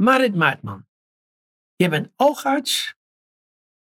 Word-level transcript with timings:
Marit 0.00 0.34
Maartman, 0.34 0.86
je 1.76 1.88
bent 1.88 2.12
oogarts 2.16 2.94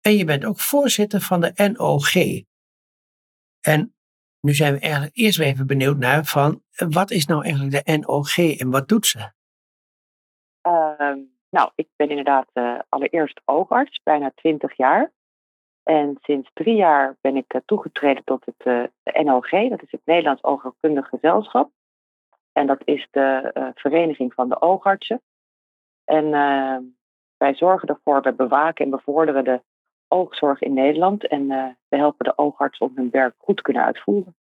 en 0.02 0.12
je 0.12 0.26
bent 0.26 0.46
ook 0.46 0.60
voorzitter 0.60 1.22
van 1.22 1.42
de 1.42 1.74
NOG. 1.74 2.14
En 3.62 3.96
nu 4.40 4.54
zijn 4.54 4.74
we 4.74 4.80
eigenlijk 4.80 5.16
eerst 5.16 5.40
even 5.40 5.68
benieuwd 5.68 5.98
naar 5.98 6.26
van 6.26 6.64
wat 6.76 7.12
is 7.12 7.26
nou 7.26 7.44
eigenlijk 7.44 7.86
de 7.86 7.98
NOG 7.98 8.38
en 8.60 8.70
wat 8.70 8.88
doet 8.88 9.06
ze? 9.06 9.32
Ehm, 10.62 11.20
nou, 11.50 11.72
ik 11.76 11.88
ben 11.96 12.10
inderdaad 12.10 12.50
uh, 12.54 12.80
allereerst 12.90 13.42
oogarts, 13.46 14.00
bijna 14.04 14.32
20 14.36 14.78
jaar. 14.78 15.12
En 15.84 16.18
sinds 16.22 16.50
drie 16.54 16.76
jaar 16.76 17.18
ben 17.22 17.36
ik 17.36 17.54
uh, 17.54 17.62
toegetreden 17.66 18.24
tot 18.24 18.46
het 18.46 18.66
uh, 18.66 19.24
NOG, 19.24 19.50
dat 19.50 19.84
is 19.84 19.92
het 19.92 20.06
Nederlands 20.06 20.44
Oogheelkundig 20.44 21.08
Gezelschap. 21.08 21.72
En 22.52 22.68
dat 22.68 22.82
is 22.86 23.08
de 23.12 23.52
vereniging 23.76 24.34
van 24.34 24.50
de 24.50 24.62
oogartsen. 24.62 25.22
En 26.10 26.34
ehm, 26.34 26.84
wij 27.38 27.56
zorgen 27.56 27.88
ervoor, 27.88 28.22
we 28.22 28.34
bewaken 28.34 28.86
en 28.86 28.92
bevorderen 28.92 29.44
de 29.44 29.62
oogzorg 30.08 30.62
in 30.62 30.74
Nederland. 30.74 31.28
En 31.28 31.48
we 31.88 31.98
helpen 31.98 32.26
de 32.26 32.38
oogartsen 32.38 32.86
om 32.86 32.92
hun 32.96 33.10
werk 33.10 33.36
goed 33.38 33.56
te 33.56 33.62
kunnen 33.62 33.84
uitvoeren. 33.84 34.36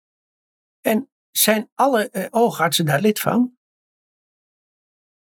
En 0.80 1.08
zijn 1.30 1.70
alle 1.74 2.28
oogartsen 2.30 2.86
daar 2.86 3.00
lid 3.00 3.20
van? 3.20 3.56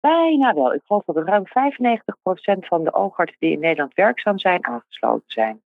Bijna 0.00 0.54
wel. 0.54 0.74
Ik 0.74 0.82
geloof 0.84 1.04
dat 1.04 1.16
ruim 1.16 1.44
95% 1.46 2.66
van 2.66 2.84
de 2.84 2.92
oogartsen 2.92 3.38
die 3.40 3.52
in 3.52 3.60
Nederland 3.60 3.94
werkzaam 3.94 4.38
zijn, 4.38 4.66
aangesloten 4.66 5.30
zijn. 5.30 5.62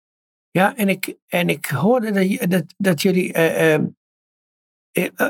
Ja, 0.51 0.77
en 0.77 0.89
ik, 0.89 1.17
en 1.29 1.49
ik 1.49 1.67
hoorde 1.67 2.11
dat, 2.13 2.51
dat, 2.51 2.75
dat 2.77 3.03
jullie 3.03 3.37
uh, 3.37 3.75
uh, 3.75 3.85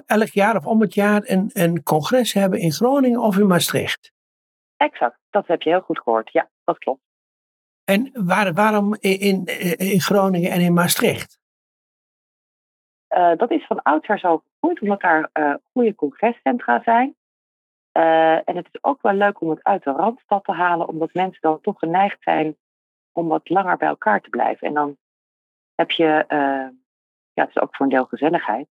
elk 0.07 0.29
jaar 0.29 0.57
of 0.57 0.67
om 0.67 0.81
het 0.81 0.95
jaar 0.95 1.23
een, 1.25 1.51
een 1.53 1.83
congres 1.83 2.33
hebben 2.33 2.59
in 2.59 2.73
Groningen 2.73 3.21
of 3.21 3.39
in 3.39 3.47
Maastricht. 3.47 4.13
Exact, 4.77 5.19
dat 5.33 5.47
heb 5.47 5.63
je 5.63 5.71
heel 5.71 5.81
goed 5.81 5.99
gehoord. 5.99 6.33
Ja, 6.33 6.51
dat 6.65 6.79
klopt. 6.79 7.01
En 7.85 8.11
waar, 8.13 8.53
waarom 8.53 8.97
in, 9.01 9.45
in 9.77 10.01
Groningen 10.01 10.51
en 10.51 10.61
in 10.61 10.73
Maastricht? 10.73 11.41
Uh, 13.17 13.37
dat 13.37 13.51
is 13.51 13.67
van 13.67 13.83
oudsher 13.83 14.19
zo 14.19 14.43
gegroeid, 14.43 14.81
omdat 14.81 15.01
daar 15.01 15.31
goede 15.73 15.95
congrescentra 15.95 16.83
zijn. 16.83 17.17
Uh, 17.93 18.49
en 18.49 18.57
het 18.57 18.69
is 18.73 18.85
ook 18.85 19.03
wel 19.03 19.13
leuk 19.13 19.41
om 19.41 19.51
het 19.51 19.63
uit 19.63 19.85
de 19.85 19.91
randstad 19.91 20.45
te 20.45 20.53
halen, 20.53 20.89
omdat 20.89 21.15
mensen 21.15 21.41
dan 21.41 21.61
toch 21.61 21.79
geneigd 21.79 22.23
zijn 22.23 22.57
om 23.13 23.29
wat 23.29 23.49
langer 23.49 23.77
bij 23.77 23.89
elkaar 23.89 24.21
te 24.21 24.29
blijven. 24.29 24.67
En 24.69 24.75
dan 24.75 24.97
heb 25.75 25.91
je, 25.91 26.25
ja, 27.33 27.45
het 27.45 27.49
is 27.49 27.63
ook 27.63 27.77
voor 27.77 27.87
een 27.87 27.93
deel 27.93 28.05
gezelligheid. 28.05 28.69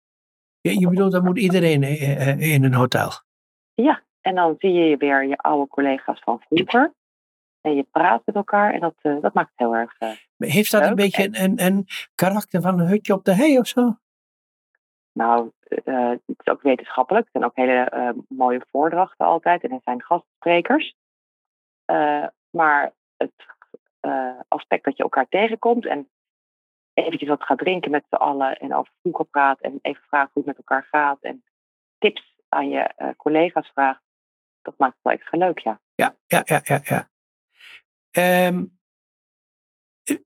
Ja, 0.61 0.71
je 0.71 0.89
bedoelt, 0.89 1.11
dan 1.11 1.23
moet 1.23 1.37
iedereen 1.37 1.83
in 2.39 2.63
een 2.63 2.73
hotel? 2.73 3.11
Ja, 3.73 4.03
en 4.29 4.35
dan 4.35 4.55
zie 4.57 4.73
je 4.73 4.97
weer 4.97 5.25
je 5.25 5.37
oude 5.37 5.67
collega's 5.67 6.19
van 6.19 6.39
vroeger. 6.39 6.93
En 7.61 7.75
je 7.75 7.83
praat 7.83 8.21
met 8.25 8.35
elkaar 8.35 8.73
en 8.73 8.79
dat, 8.79 8.93
dat 9.01 9.33
maakt 9.33 9.49
het 9.49 9.59
heel 9.59 9.75
erg. 9.75 9.97
Heeft 10.37 10.71
dat 10.71 10.81
leuk. 10.81 10.89
een 10.89 10.95
beetje 10.95 11.29
een, 11.31 11.65
een 11.65 11.85
karakter 12.15 12.61
van 12.61 12.79
een 12.79 12.87
hutje 12.87 13.13
op 13.13 13.23
de 13.23 13.33
hei 13.33 13.59
of 13.59 13.67
zo? 13.67 13.97
Nou, 15.11 15.51
uh, 15.85 16.09
het 16.09 16.21
is 16.25 16.47
ook 16.47 16.61
wetenschappelijk. 16.61 17.25
Er 17.25 17.31
zijn 17.31 17.43
ook 17.43 17.55
hele 17.55 17.91
uh, 17.95 18.09
mooie 18.27 18.65
voordrachten 18.71 19.25
altijd 19.25 19.63
en 19.63 19.71
er 19.71 19.81
zijn 19.83 20.03
gastsprekers. 20.03 20.95
Uh, 21.91 22.27
maar 22.49 22.93
het 23.17 23.33
aspect 24.47 24.83
dat 24.83 24.97
je 24.97 25.03
elkaar 25.03 25.27
tegenkomt 25.27 25.85
en 25.85 26.09
eventjes 26.93 27.29
wat 27.29 27.43
gaat 27.43 27.57
drinken 27.57 27.91
met 27.91 28.05
z'n 28.09 28.15
allen 28.15 28.57
en 28.57 28.75
over 28.75 28.93
vroeger 29.01 29.25
praat 29.25 29.59
en 29.59 29.79
even 29.81 30.03
vragen 30.03 30.29
hoe 30.33 30.43
het 30.43 30.57
met 30.57 30.57
elkaar 30.57 30.87
gaat 30.91 31.21
en 31.21 31.43
tips 31.97 32.35
aan 32.49 32.69
je 32.69 33.13
collega's 33.17 33.67
vraagt, 33.67 34.01
dat 34.61 34.77
maakt 34.77 34.93
het 34.93 35.03
wel 35.03 35.13
extra 35.13 35.37
leuk, 35.37 35.59
ja. 35.59 35.81
Ja, 35.95 36.15
ja, 36.25 36.41
ja, 36.45 36.61
ja. 36.63 36.81
ja. 36.83 37.07
Um, 38.47 38.77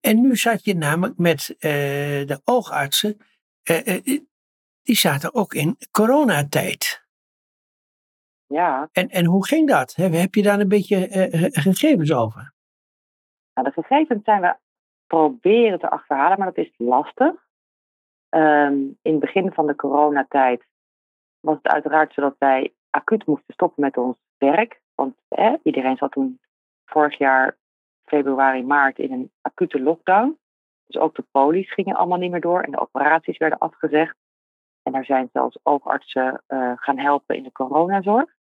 en 0.01 0.21
nu 0.21 0.35
zat 0.35 0.63
je 0.63 0.75
namelijk 0.75 1.17
met 1.17 1.55
de 1.59 2.41
oogartsen 2.43 3.17
die 4.81 4.95
zaten 4.95 5.33
ook 5.33 5.53
in 5.53 5.77
coronatijd. 5.91 7.07
Ja. 8.47 8.89
En, 8.91 9.09
en 9.09 9.25
hoe 9.25 9.47
ging 9.47 9.67
dat? 9.67 9.95
Heb 9.95 10.35
je 10.35 10.41
daar 10.41 10.59
een 10.59 10.67
beetje 10.67 11.09
uh, 11.09 11.47
gegevens 11.49 12.13
over? 12.13 12.53
Nou, 13.53 13.67
de 13.67 13.81
gegevens 13.81 14.23
zijn 14.23 14.41
we 14.41 14.57
proberen 15.07 15.79
te 15.79 15.89
achterhalen, 15.89 16.37
maar 16.37 16.53
dat 16.53 16.65
is 16.65 16.73
lastig. 16.77 17.33
Um, 18.29 18.97
in 19.01 19.11
het 19.11 19.19
begin 19.19 19.51
van 19.53 19.67
de 19.67 19.75
coronatijd 19.75 20.65
was 21.39 21.55
het 21.55 21.67
uiteraard 21.67 22.13
zo 22.13 22.21
dat 22.21 22.35
wij 22.37 22.73
acuut 22.93 23.25
moesten 23.25 23.53
stoppen 23.53 23.83
met 23.83 23.97
ons 23.97 24.17
werk. 24.37 24.81
Want 24.95 25.15
eh, 25.27 25.53
iedereen 25.63 25.97
zat 25.97 26.11
toen 26.11 26.39
vorig 26.85 27.17
jaar 27.17 27.57
februari, 28.05 28.63
maart 28.63 28.97
in 28.97 29.11
een 29.11 29.31
acute 29.41 29.81
lockdown. 29.81 30.37
Dus 30.85 31.01
ook 31.01 31.15
de 31.15 31.25
polies 31.31 31.73
gingen 31.73 31.95
allemaal 31.95 32.17
niet 32.17 32.31
meer 32.31 32.41
door 32.41 32.61
en 32.61 32.71
de 32.71 32.79
operaties 32.79 33.37
werden 33.37 33.59
afgezegd. 33.59 34.15
En 34.83 34.93
er 34.93 35.05
zijn 35.05 35.29
zelfs 35.33 35.59
oogartsen 35.63 36.43
uh, 36.47 36.71
gaan 36.75 36.97
helpen 36.97 37.35
in 37.35 37.43
de 37.43 37.51
coronazorg. 37.51 38.35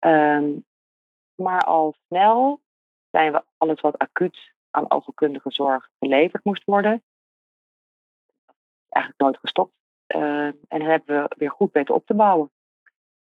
Um, 0.00 0.64
maar 1.34 1.60
al 1.60 1.94
snel 2.06 2.60
zijn 3.10 3.32
we 3.32 3.44
alles 3.56 3.80
wat 3.80 3.98
acuut 3.98 4.52
aan 4.70 4.90
oogkundige 4.90 5.50
zorg 5.50 5.88
geleverd 5.98 6.44
moest 6.44 6.64
worden. 6.64 7.02
Eigenlijk 8.88 9.22
nooit 9.22 9.38
gestopt. 9.38 9.72
Uh, 10.08 10.46
en 10.46 10.82
hebben 10.82 11.22
we 11.22 11.34
weer 11.38 11.50
goed 11.50 11.72
weten 11.72 11.94
op 11.94 12.06
te 12.06 12.14
bouwen. 12.14 12.50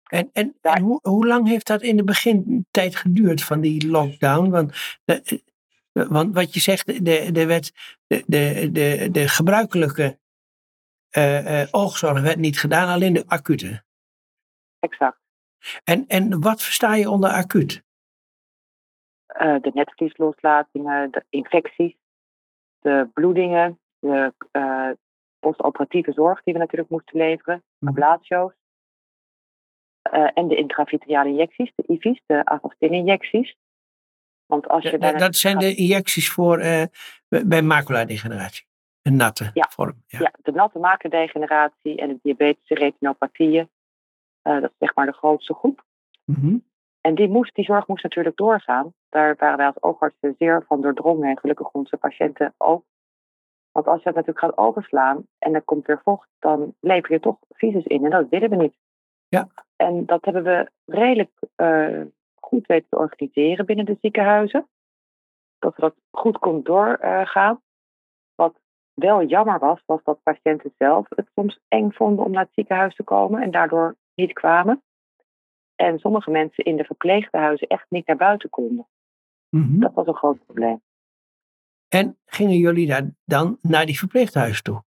En, 0.04 0.30
en, 0.32 0.56
en 0.60 0.82
hoe, 0.82 0.98
hoe, 1.02 1.26
lang 1.26 1.48
heeft 1.48 1.66
dat 1.66 1.82
in 1.82 1.96
de 1.96 2.04
begintijd 2.04 2.96
geduurd 2.96 3.42
van 3.42 3.60
die 3.60 3.90
lockdown? 3.90 4.50
Want, 4.50 4.98
de, 5.04 5.42
want 5.92 6.34
wat 6.34 6.54
je 6.54 6.60
zegt, 6.60 6.86
de, 6.86 7.02
de, 7.02 7.32
de, 7.32 8.22
de, 8.26 8.70
de, 8.72 9.08
de 9.10 9.28
gebruikelijke 9.28 10.18
uh, 11.18 11.60
uh, 11.60 11.68
oogzorg 11.70 12.20
werd 12.20 12.36
niet 12.36 12.58
gedaan, 12.58 12.88
alleen 12.88 13.12
de 13.12 13.24
acute. 13.26 13.82
Exact. 14.78 15.18
En, 15.84 16.04
en 16.06 16.40
wat 16.40 16.62
versta 16.62 16.94
je 16.94 17.10
onder 17.10 17.30
acuut? 17.30 17.82
Uh, 19.40 19.60
de 19.60 19.70
netvlieslooslatingen, 19.74 21.10
de 21.10 21.24
infecties, 21.30 21.96
de 22.78 23.10
bloedingen, 23.14 23.78
de 23.98 24.32
postoperatieve 25.38 26.12
zorg 26.12 26.42
die 26.42 26.52
we 26.52 26.58
natuurlijk 26.58 26.90
moesten 26.90 27.18
leveren, 27.18 27.62
mm. 27.78 27.94
Ablatio's. 30.14 30.32
en 30.34 30.48
de 30.48 30.56
intravitreale 30.56 31.28
injecties, 31.28 31.72
de 31.74 31.84
IV's, 31.86 32.22
de 32.26 32.44
Avastin-injecties. 32.44 33.56
Want 34.46 34.68
als 34.68 34.82
je 34.82 34.98
dat, 34.98 35.18
dat 35.18 35.36
zijn 35.36 35.58
de 35.58 35.74
injecties 35.74 36.30
voor, 36.30 36.58
bij 37.28 37.62
maculadegeneratie? 37.62 38.66
Een 39.02 39.16
natte 39.16 39.50
ja. 39.54 39.66
vorm. 39.70 40.02
Ja. 40.06 40.18
ja. 40.18 40.32
de 40.42 40.52
natte 40.52 40.78
makerdegeneratie 40.78 41.96
en 41.96 42.08
de 42.08 42.18
diabetische 42.22 42.74
retinopathieën. 42.74 43.68
Uh, 44.42 44.60
dat 44.60 44.70
is 44.70 44.76
zeg 44.78 44.94
maar 44.94 45.06
de 45.06 45.12
grootste 45.12 45.54
groep. 45.54 45.84
Mm 46.24 46.34
-hmm. 46.34 46.64
En 47.00 47.14
die, 47.14 47.28
moest, 47.28 47.54
die 47.54 47.64
zorg 47.64 47.86
moest 47.86 48.02
natuurlijk 48.02 48.36
doorgaan. 48.36 48.92
Daar 49.08 49.36
waren 49.38 49.56
wij 49.56 49.66
als 49.66 49.82
oogartsen 49.82 50.34
zeer 50.38 50.64
van 50.66 50.80
doordrongen 50.80 51.28
en 51.28 51.38
gelukkig 51.38 51.70
onze 51.70 51.96
patiënten 51.96 52.54
ook. 52.56 52.84
Want 53.72 53.86
als 53.86 54.02
je 54.02 54.08
het 54.08 54.16
natuurlijk 54.16 54.44
gaat 54.44 54.58
overslaan 54.58 55.26
en 55.38 55.54
er 55.54 55.62
komt 55.62 55.86
weer 55.86 56.00
vocht, 56.04 56.28
dan 56.38 56.74
lever 56.80 57.12
je 57.12 57.20
toch 57.20 57.36
visus 57.50 57.84
in 57.84 58.04
en 58.04 58.10
dat 58.10 58.28
willen 58.28 58.50
we 58.50 58.56
niet. 58.56 58.74
Ja. 59.28 59.48
En 59.76 60.06
dat 60.06 60.24
hebben 60.24 60.42
we 60.42 60.70
redelijk 60.84 61.30
uh, 61.56 62.00
goed 62.34 62.66
weten 62.66 62.88
te 62.88 62.96
organiseren 62.96 63.66
binnen 63.66 63.84
de 63.84 63.96
ziekenhuizen. 64.00 64.68
Dat 65.58 65.74
we 65.74 65.80
dat 65.80 65.94
goed 66.10 66.38
kon 66.38 66.62
doorgaan. 66.62 67.60
Wat 68.34 68.60
wel 68.94 69.24
jammer 69.24 69.58
was, 69.58 69.82
was 69.86 70.02
dat 70.04 70.22
patiënten 70.22 70.74
zelf 70.78 71.06
het 71.08 71.28
soms 71.34 71.60
eng 71.68 71.90
vonden 71.90 72.24
om 72.24 72.30
naar 72.30 72.44
het 72.44 72.54
ziekenhuis 72.54 72.94
te 72.94 73.02
komen 73.02 73.42
en 73.42 73.50
daardoor 73.50 73.96
niet 74.14 74.32
kwamen. 74.32 74.82
En 75.74 75.98
sommige 75.98 76.30
mensen 76.30 76.64
in 76.64 76.76
de 76.76 76.84
verpleeghuizen 76.84 77.68
echt 77.68 77.86
niet 77.88 78.06
naar 78.06 78.16
buiten 78.16 78.50
konden. 78.50 78.86
Mm 79.50 79.62
-hmm. 79.62 79.80
Dat 79.80 79.94
was 79.94 80.06
een 80.06 80.14
groot 80.14 80.44
probleem. 80.44 80.82
En 81.88 82.18
gingen 82.26 82.56
jullie 82.56 82.86
daar 82.86 83.10
dan 83.24 83.58
naar 83.62 83.86
die 83.86 83.98
verpleeghuizen 83.98 84.62
toe? 84.62 84.82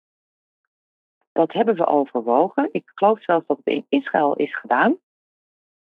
Dat 1.35 1.53
hebben 1.53 1.75
we 1.75 1.87
overwogen. 1.87 2.69
Ik 2.73 2.91
geloof 2.95 3.23
zelfs 3.23 3.47
dat 3.47 3.57
het 3.57 3.67
in 3.67 3.87
Israël 3.89 4.35
is 4.35 4.57
gedaan. 4.57 4.99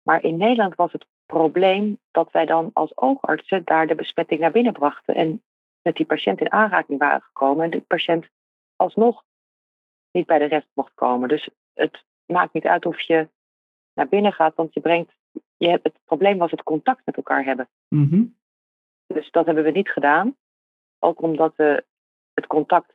Maar 0.02 0.24
in 0.24 0.38
Nederland 0.38 0.76
was 0.76 0.92
het 0.92 1.06
probleem 1.26 2.00
dat 2.12 2.32
wij 2.32 2.46
dan 2.46 2.70
als 2.74 2.98
oogartsen 2.98 3.64
daar 3.64 3.88
de 3.88 3.96
besmetting 3.96 4.40
naar 4.40 4.52
binnen 4.52 4.74
brachten. 4.74 5.16
En 5.16 5.44
met 5.82 5.96
die 5.96 6.06
patiënt 6.06 6.40
in 6.40 6.52
aanraking 6.52 7.00
waren 7.00 7.22
gekomen 7.22 7.64
en 7.64 7.70
de 7.70 7.82
patiënt 7.82 8.30
alsnog 8.76 9.24
niet 10.12 10.26
bij 10.26 10.40
de 10.40 10.46
rest 10.46 10.68
mocht 10.74 10.94
komen. 10.94 11.30
Dus 11.30 11.50
het 11.74 12.04
maakt 12.26 12.54
niet 12.54 12.66
uit 12.66 12.86
of 12.86 13.02
je 13.02 13.30
naar 13.94 14.08
binnen 14.08 14.34
gaat, 14.34 14.56
want 14.56 14.74
je 14.74 14.80
brengt. 14.80 15.14
Je 15.58 15.70
hebt, 15.70 15.84
het 15.84 16.00
probleem 16.06 16.38
was 16.38 16.52
het 16.52 16.64
contact 16.64 17.06
met 17.06 17.16
elkaar 17.16 17.44
hebben. 17.44 17.70
Mm 17.88 18.10
-hmm. 18.10 18.38
Dus 19.08 19.32
dat 19.32 19.46
hebben 19.46 19.64
we 19.64 19.72
niet 19.72 19.90
gedaan. 19.90 20.36
Ook 21.00 21.22
omdat 21.22 21.56
we 21.56 21.86
het 22.34 22.48
contact 22.48 22.92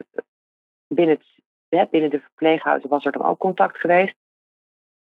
binnen, 0.88 1.16
het, 1.16 1.26
binnen 1.68 2.10
de 2.10 2.20
verpleeghuizen 2.20 2.88
was 2.88 3.04
er 3.04 3.12
dan 3.12 3.24
ook 3.24 3.38
contact 3.38 3.78
geweest. 3.78 4.14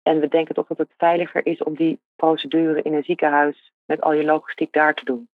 En 0.02 0.20
we 0.20 0.28
denken 0.28 0.56
toch 0.56 0.68
dat 0.68 0.78
het 0.78 0.94
veiliger 0.98 1.46
is 1.46 1.64
om 1.64 1.76
die 1.76 2.00
procedure 2.16 2.82
in 2.82 2.94
een 2.94 3.04
ziekenhuis 3.04 3.72
met 3.86 4.02
al 4.02 4.14
je 4.14 4.24
logistiek 4.24 4.72
daar 4.72 4.94
te 4.94 5.06
doen. 5.06 5.30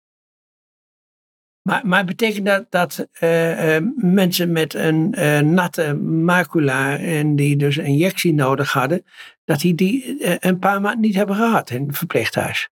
Maar, 1.68 1.86
maar 1.86 2.04
betekent 2.04 2.46
dat 2.46 2.70
dat 2.70 3.08
uh, 3.20 3.76
uh, 3.76 3.86
mensen 3.96 4.52
met 4.52 4.74
een 4.74 5.14
uh, 5.18 5.40
natte 5.40 5.94
macula 5.94 6.98
en 6.98 7.36
die 7.36 7.56
dus 7.56 7.76
een 7.76 7.84
injectie 7.84 8.34
nodig 8.34 8.72
hadden, 8.72 9.04
dat 9.44 9.60
die 9.60 9.74
die 9.74 10.16
een 10.46 10.58
paar 10.58 10.80
maanden 10.80 11.00
niet 11.00 11.14
hebben 11.14 11.36
gehad 11.36 11.70
in 11.70 11.86
het 11.86 11.98
verpleeghuis? 11.98 12.68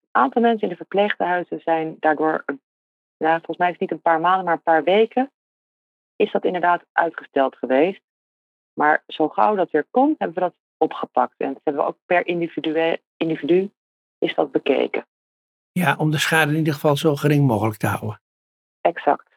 Een 0.00 0.22
aantal 0.22 0.42
mensen 0.42 0.62
in 0.62 0.68
de 0.68 0.76
verpleeghuizen 0.76 1.60
zijn 1.60 1.96
daardoor, 2.00 2.44
ja, 3.16 3.34
volgens 3.36 3.56
mij 3.56 3.66
is 3.66 3.72
het 3.72 3.80
niet 3.80 3.90
een 3.90 4.02
paar 4.02 4.20
maanden, 4.20 4.44
maar 4.44 4.54
een 4.54 4.62
paar 4.62 4.84
weken, 4.84 5.30
is 6.20 6.32
dat 6.32 6.44
inderdaad 6.44 6.84
uitgesteld 6.92 7.56
geweest. 7.56 8.00
Maar 8.72 9.02
zo 9.06 9.28
gauw 9.28 9.54
dat 9.54 9.70
weer 9.70 9.86
komt, 9.90 10.18
hebben 10.18 10.36
we 10.36 10.42
dat 10.42 10.54
opgepakt. 10.76 11.34
En 11.36 11.52
dat 11.52 11.60
hebben 11.64 11.82
we 11.82 11.88
ook 11.88 11.98
per 12.06 12.26
individu, 12.26 12.96
individu 13.16 13.70
is 14.18 14.34
dat 14.34 14.52
bekeken. 14.52 15.06
Ja, 15.72 15.96
om 15.96 16.10
de 16.10 16.18
schade 16.18 16.50
in 16.50 16.58
ieder 16.58 16.74
geval 16.74 16.96
zo 16.96 17.16
gering 17.16 17.46
mogelijk 17.46 17.78
te 17.78 17.86
houden. 17.86 18.20
Exact. 18.80 19.28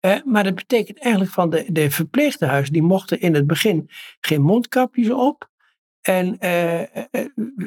Uh, 0.00 0.22
maar 0.24 0.44
dat 0.44 0.54
betekent 0.54 0.98
eigenlijk 0.98 1.32
van 1.32 1.50
de, 1.50 1.72
de 1.72 1.90
verpleeghuizen, 1.90 2.72
die 2.72 2.82
mochten 2.82 3.20
in 3.20 3.34
het 3.34 3.46
begin 3.46 3.90
geen 4.20 4.42
mondkapjes 4.42 5.10
op. 5.10 5.50
En, 6.00 6.36
uh, 6.40 6.96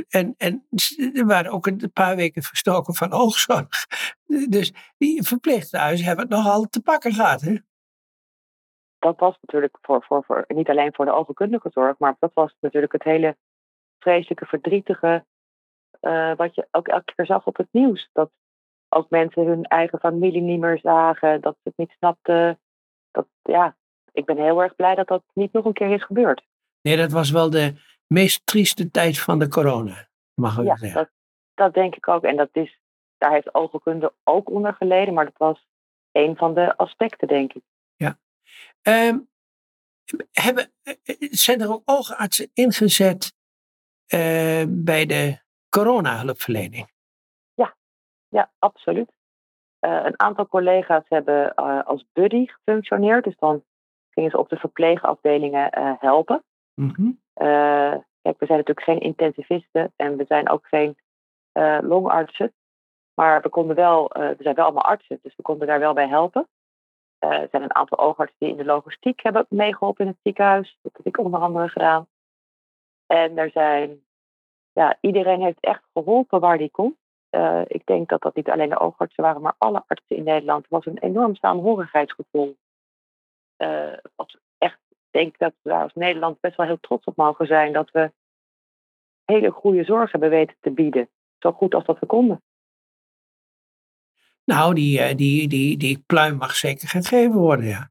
en, 0.09 0.35
en 0.37 0.67
er 1.13 1.25
waren 1.25 1.51
ook 1.51 1.67
een 1.67 1.91
paar 1.93 2.15
weken 2.15 2.43
verstoken 2.43 2.95
van 2.95 3.11
oogzorg. 3.21 3.87
Dus 4.49 4.73
die 4.97 5.23
verpleeghuizen 5.23 6.05
hebben 6.05 6.25
het 6.25 6.35
nogal 6.35 6.65
te 6.65 6.81
pakken 6.81 7.13
gehad. 7.13 7.41
Hè? 7.41 7.55
Dat 9.05 9.19
was 9.19 9.37
natuurlijk 9.41 9.77
voor, 9.81 10.03
voor, 10.03 10.23
voor, 10.23 10.45
niet 10.47 10.69
alleen 10.69 10.93
voor 10.93 11.05
de 11.05 11.11
oogkundige 11.11 11.69
zorg, 11.71 11.97
maar 11.97 12.15
dat 12.19 12.31
was 12.33 12.55
natuurlijk 12.59 12.93
het 12.93 13.03
hele 13.03 13.37
vreselijke, 13.99 14.45
verdrietige 14.45 15.25
uh, 16.01 16.35
wat 16.35 16.55
je 16.55 16.67
ook 16.71 16.87
elke 16.87 17.13
keer 17.15 17.25
zag 17.25 17.45
op 17.45 17.57
het 17.57 17.67
nieuws. 17.71 18.09
Dat 18.13 18.31
ook 18.89 19.09
mensen 19.09 19.45
hun 19.45 19.63
eigen 19.63 19.99
familie 19.99 20.41
niet 20.41 20.59
meer 20.59 20.79
zagen, 20.79 21.41
dat 21.41 21.53
ze 21.53 21.61
het 21.63 21.77
niet 21.77 21.91
snapten. 21.97 22.59
Dat, 23.11 23.27
ja, 23.41 23.75
ik 24.11 24.25
ben 24.25 24.37
heel 24.37 24.61
erg 24.61 24.75
blij 24.75 24.95
dat 24.95 25.07
dat 25.07 25.23
niet 25.33 25.53
nog 25.53 25.65
een 25.65 25.73
keer 25.73 25.91
is 25.91 26.03
gebeurd. 26.03 26.45
Nee, 26.81 26.97
dat 26.97 27.11
was 27.11 27.31
wel 27.31 27.49
de 27.49 27.73
meest 28.07 28.45
trieste 28.45 28.91
tijd 28.91 29.19
van 29.19 29.39
de 29.39 29.47
corona, 29.47 30.07
mag 30.33 30.57
ik 30.57 30.65
ja, 30.65 30.75
zeggen. 30.75 30.99
Dat, 30.99 31.09
dat 31.53 31.73
denk 31.73 31.95
ik 31.95 32.07
ook. 32.07 32.23
En 32.23 32.35
dat 32.35 32.49
is, 32.51 32.79
daar 33.17 33.31
heeft 33.31 33.55
oogkunde 33.55 34.13
ook 34.23 34.49
onder 34.49 34.73
geleden, 34.73 35.13
maar 35.13 35.25
dat 35.25 35.37
was 35.37 35.67
een 36.11 36.35
van 36.35 36.53
de 36.53 36.77
aspecten, 36.77 37.27
denk 37.27 37.53
ik. 37.53 37.63
Um, 38.87 39.27
hebben, 40.31 40.71
eh, 40.83 41.15
zijn 41.19 41.61
er 41.61 41.71
ook 41.71 41.81
oogartsen 41.85 42.49
ingezet 42.53 43.33
uh, 44.13 44.63
bij 44.67 45.05
de 45.05 45.39
coronahulpverlening? 45.69 46.87
Ja, 47.53 47.75
ja 48.29 48.51
absoluut. 48.59 49.11
Uh, 49.81 50.01
een 50.03 50.19
aantal 50.19 50.47
collega's 50.47 51.03
hebben 51.07 51.53
uh, 51.55 51.85
als 51.85 52.05
buddy 52.13 52.45
gefunctioneerd. 52.45 53.23
Dus 53.23 53.37
dan 53.37 53.63
gingen 54.09 54.29
ze 54.29 54.37
op 54.37 54.49
de 54.49 54.57
verpleegafdelingen 54.57 55.97
helpen. 55.99 56.43
Mm 56.73 56.93
-hmm. 56.95 57.19
kijk, 58.21 58.39
we 58.39 58.45
zijn 58.45 58.57
natuurlijk 58.57 58.83
geen 58.85 58.99
intensivisten 58.99 59.93
en 59.95 60.17
we 60.17 60.25
zijn 60.27 60.49
ook 60.49 60.67
geen 60.67 60.97
longartsen. 61.81 62.53
Maar 63.13 63.41
we, 63.41 63.49
konden 63.49 63.75
wel, 63.75 64.07
we 64.13 64.37
zijn 64.39 64.55
wel 64.55 64.65
allemaal 64.65 64.83
artsen, 64.83 65.19
dus 65.21 65.35
we 65.35 65.43
konden 65.43 65.67
daar 65.67 65.79
wel 65.79 65.93
bij 65.93 66.07
helpen. 66.07 66.47
Er 67.31 67.47
zijn 67.51 67.63
een 67.63 67.75
aantal 67.75 67.97
oogartsen 67.97 68.37
die 68.39 68.49
in 68.49 68.57
de 68.57 68.65
logistiek 68.65 69.23
hebben 69.23 69.45
meegeholpen 69.49 70.05
in 70.05 70.11
het 70.11 70.19
ziekenhuis. 70.23 70.77
Dat 70.81 70.91
heb 70.95 71.05
ik 71.05 71.17
onder 71.17 71.39
andere 71.39 71.69
gedaan. 71.69 72.07
En 73.05 73.37
er 73.37 73.49
zijn 73.51 74.03
ja, 74.71 74.97
iedereen 75.01 75.41
heeft 75.41 75.59
echt 75.59 75.83
geholpen 75.93 76.39
waar 76.39 76.57
die 76.57 76.71
kon. 76.71 76.97
Uh, 77.31 77.61
ik 77.67 77.85
denk 77.85 78.09
dat 78.09 78.21
dat 78.21 78.35
niet 78.35 78.49
alleen 78.49 78.69
de 78.69 78.79
oogartsen 78.79 79.23
waren, 79.23 79.41
maar 79.41 79.55
alle 79.57 79.83
artsen 79.87 80.15
in 80.15 80.23
Nederland. 80.23 80.63
Er 80.63 80.69
was 80.69 80.85
een 80.85 80.97
enorm 80.97 81.35
saamhorigheidsgevoel. 81.35 82.57
Uh, 83.57 83.93
wat 84.15 84.37
echt, 84.57 84.79
denk 85.11 85.37
dat 85.37 85.53
we 85.61 85.73
als 85.73 85.93
Nederland 85.93 86.39
best 86.39 86.55
wel 86.55 86.65
heel 86.65 86.79
trots 86.79 87.05
op 87.05 87.15
mogen 87.15 87.47
zijn. 87.47 87.73
Dat 87.73 87.91
we 87.91 88.11
hele 89.25 89.51
goede 89.51 89.83
zorg 89.83 90.11
hebben 90.11 90.29
weten 90.29 90.55
te 90.59 90.71
bieden. 90.71 91.09
Zo 91.39 91.51
goed 91.51 91.73
als 91.73 91.85
dat 91.85 91.99
we 91.99 92.05
konden. 92.05 92.41
Nou, 94.45 94.73
die, 94.73 95.15
die, 95.15 95.47
die, 95.47 95.77
die 95.77 96.03
pluim 96.07 96.37
mag 96.37 96.55
zeker 96.55 96.87
gegeven 96.87 97.35
worden, 97.35 97.65
ja. 97.65 97.89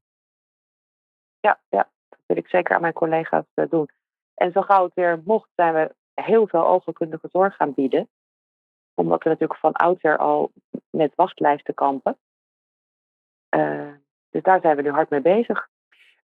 Ja, 1.40 1.60
ja, 1.68 1.90
dat 2.08 2.18
wil 2.26 2.36
ik 2.36 2.48
zeker 2.48 2.74
aan 2.74 2.80
mijn 2.80 2.92
collega's 2.92 3.44
doen. 3.54 3.88
En 4.34 4.52
zo 4.52 4.60
gauw 4.62 4.84
het 4.84 4.94
weer 4.94 5.22
mocht, 5.24 5.48
zijn 5.54 5.74
we 5.74 5.94
heel 6.14 6.46
veel 6.48 6.66
oogkundige 6.66 7.28
zorg 7.32 7.56
gaan 7.56 7.74
bieden. 7.74 8.08
Omdat 8.94 9.22
we 9.22 9.28
natuurlijk 9.28 9.60
van 9.60 9.72
oudsher 9.72 10.18
al 10.18 10.52
met 10.90 11.14
wachtlijsten 11.14 11.74
kampen. 11.74 12.18
Uh, 13.56 13.92
dus 14.30 14.42
daar 14.42 14.60
zijn 14.60 14.76
we 14.76 14.82
nu 14.82 14.90
hard 14.90 15.10
mee 15.10 15.20
bezig. 15.20 15.68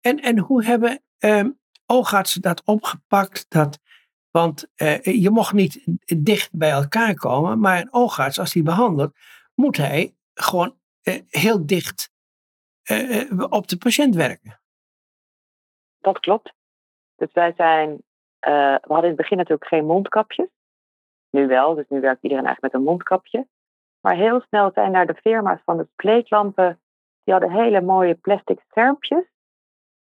En, 0.01 0.19
en 0.19 0.39
hoe 0.39 0.63
hebben 0.63 1.03
um, 1.19 1.59
oogartsen 1.85 2.41
dat 2.41 2.61
opgepakt? 2.65 3.45
Dat, 3.49 3.79
want 4.31 4.67
uh, 4.75 5.03
je 5.03 5.29
mocht 5.29 5.53
niet 5.53 5.83
dicht 6.17 6.49
bij 6.51 6.71
elkaar 6.71 7.13
komen, 7.13 7.59
maar 7.59 7.79
een 7.79 7.93
oogarts, 7.93 8.39
als 8.39 8.53
hij 8.53 8.63
behandelt, 8.63 9.17
moet 9.55 9.77
hij 9.77 10.15
gewoon 10.33 10.75
uh, 11.03 11.21
heel 11.29 11.65
dicht 11.65 12.13
op 13.49 13.67
de 13.67 13.77
patiënt 13.77 14.15
werken. 14.15 14.59
Dat 15.99 16.19
klopt. 16.19 16.53
Dus 17.15 17.33
wij 17.33 17.53
zijn 17.57 18.03
we 18.45 18.79
hadden 18.81 19.03
in 19.03 19.07
het 19.07 19.15
begin 19.15 19.37
natuurlijk 19.37 19.67
geen 19.67 19.85
mondkapjes. 19.85 20.47
Nu 21.29 21.47
wel, 21.47 21.75
dus 21.75 21.87
nu 21.87 21.99
werkt 21.99 22.23
iedereen 22.23 22.45
eigenlijk 22.45 22.73
met 22.73 22.81
een 22.81 22.87
mondkapje. 22.87 23.47
Maar 24.01 24.15
heel 24.15 24.41
snel 24.41 24.71
zijn 24.73 24.91
naar 24.91 25.07
de 25.07 25.15
firma's 25.15 25.61
van 25.63 25.77
de 25.77 25.87
kleedlampen. 25.95 26.79
Die 27.23 27.33
hadden 27.33 27.51
hele 27.51 27.81
mooie 27.81 28.15
plastic 28.15 28.63
schermpjes. 28.67 29.25